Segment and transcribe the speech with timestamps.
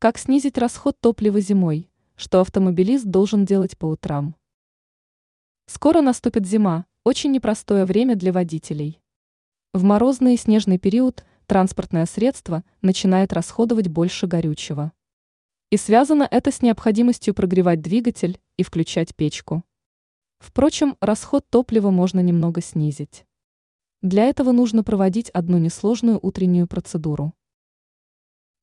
[0.00, 1.90] Как снизить расход топлива зимой?
[2.14, 4.36] Что автомобилист должен делать по утрам?
[5.66, 9.02] Скоро наступит зима, очень непростое время для водителей.
[9.74, 14.92] В морозный и снежный период транспортное средство начинает расходовать больше горючего.
[15.70, 19.64] И связано это с необходимостью прогревать двигатель и включать печку.
[20.38, 23.26] Впрочем, расход топлива можно немного снизить.
[24.00, 27.34] Для этого нужно проводить одну несложную утреннюю процедуру.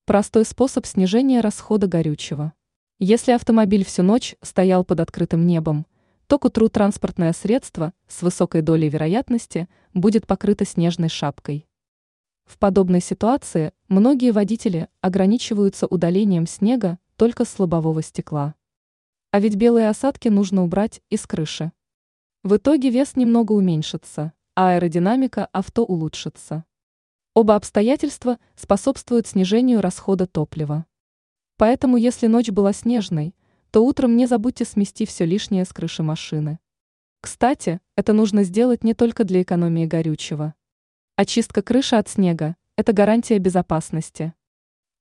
[0.06, 2.54] Простой способ снижения расхода горючего.
[3.00, 5.88] Если автомобиль всю ночь стоял под открытым небом,
[6.28, 11.68] то к утру транспортное средство с высокой долей вероятности будет покрыто снежной шапкой.
[12.46, 18.54] В подобной ситуации многие водители ограничиваются удалением снега только с лобового стекла.
[19.32, 21.72] А ведь белые осадки нужно убрать из крыши.
[22.44, 26.64] В итоге вес немного уменьшится, а аэродинамика авто улучшится.
[27.38, 30.86] Оба обстоятельства способствуют снижению расхода топлива.
[31.58, 33.36] Поэтому, если ночь была снежной,
[33.72, 36.60] то утром не забудьте смести все лишнее с крыши машины.
[37.20, 40.56] Кстати, это нужно сделать не только для экономии горючего.
[41.18, 44.34] Очистка крыши от снега– это гарантия безопасности.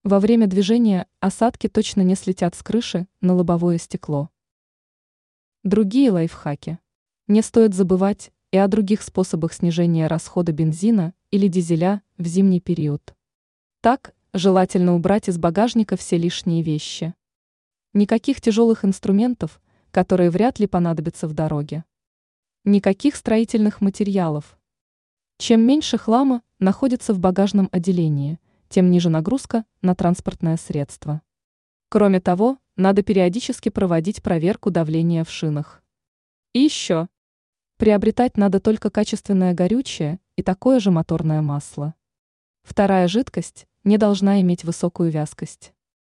[0.02, 4.28] Во время движения осадки точно не слетят с крыши на лобовое стекло.
[5.62, 6.80] Другие лайфхаки.
[7.28, 13.16] Не стоит забывать и о других способах снижения расхода бензина или дизеля в зимний период.
[13.80, 17.14] Так, желательно убрать из багажника все лишние вещи.
[17.94, 21.82] Никаких тяжелых инструментов, которые вряд ли понадобятся в дороге.
[22.62, 24.56] Никаких строительных материалов.
[25.38, 31.22] Чем меньше хлама находится в багажном отделении, тем ниже нагрузка на транспортное средство.
[31.88, 35.82] Кроме того, надо периодически проводить проверку давления в шинах.
[36.52, 37.08] И еще.
[37.84, 41.92] Приобретать надо только качественное горючее и такое же моторное масло.
[42.62, 45.73] Вторая жидкость не должна иметь высокую вязкость.